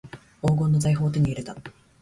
[0.41, 1.55] 黄金の財宝を手に入れた